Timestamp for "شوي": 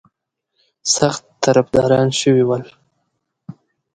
2.19-2.43